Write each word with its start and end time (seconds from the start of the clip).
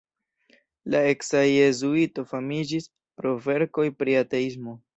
La 0.93 1.01
eksa 1.09 1.41
jezuito 1.49 2.25
famiĝis 2.33 2.89
pro 3.21 3.37
verkoj 3.47 3.89
pri 4.01 4.21
ateismo. 4.27 4.79